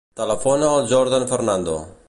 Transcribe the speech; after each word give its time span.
Telefona 0.19 0.71
al 0.77 0.89
Jordan 0.93 1.29
Fernando. 1.35 1.77